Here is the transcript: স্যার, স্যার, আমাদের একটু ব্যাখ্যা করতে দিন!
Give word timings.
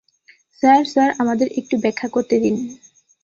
স্যার, 0.61 0.81
স্যার, 0.85 1.09
আমাদের 1.19 1.47
একটু 1.59 1.75
ব্যাখ্যা 1.83 2.07
করতে 2.09 2.35
দিন! 2.39 2.55